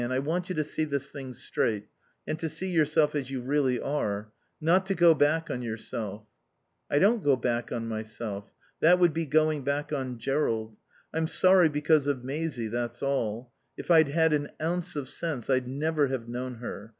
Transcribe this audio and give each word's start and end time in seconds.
I 0.09 0.17
want 0.17 0.49
you 0.49 0.55
to 0.55 0.63
see 0.63 0.83
this 0.85 1.11
thing 1.11 1.31
straight, 1.33 1.85
and 2.25 2.39
to 2.39 2.49
see 2.49 2.71
yourself 2.71 3.13
as 3.13 3.29
you 3.29 3.39
really 3.39 3.79
are. 3.79 4.31
Not 4.59 4.87
to 4.87 4.95
go 4.95 5.13
back 5.13 5.51
on 5.51 5.61
yourself." 5.61 6.23
"I 6.89 6.97
don't 6.97 7.21
go 7.23 7.35
back 7.35 7.71
on 7.71 7.87
myself. 7.87 8.51
That 8.79 8.97
would 8.97 9.13
be 9.13 9.27
going 9.27 9.61
back 9.63 9.93
on 9.93 10.17
Jerrold. 10.17 10.79
I'm 11.13 11.27
sorry 11.27 11.69
because 11.69 12.07
of 12.07 12.23
Maisie, 12.23 12.67
that's 12.67 13.03
all. 13.03 13.51
If 13.77 13.91
I'd 13.91 14.07
had 14.09 14.33
an 14.33 14.49
ounce 14.59 14.95
of 14.95 15.07
sense 15.07 15.51
I'd 15.51 15.67
never 15.67 16.07
have 16.07 16.27
known 16.27 16.55
her. 16.55 16.89